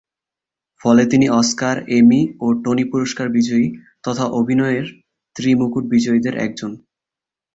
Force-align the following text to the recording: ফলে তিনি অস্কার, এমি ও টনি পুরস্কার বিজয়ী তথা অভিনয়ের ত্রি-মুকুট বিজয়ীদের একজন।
ফলে 0.81 1.03
তিনি 1.05 1.27
অস্কার, 1.31 1.75
এমি 1.89 2.21
ও 2.39 2.47
টনি 2.63 2.85
পুরস্কার 2.91 3.27
বিজয়ী 3.29 3.67
তথা 4.03 4.25
অভিনয়ের 4.39 4.85
ত্রি-মুকুট 5.35 5.85
বিজয়ীদের 5.89 6.35
একজন। 6.37 6.71